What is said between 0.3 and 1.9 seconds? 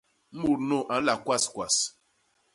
Mut nu a nla kwaskwas.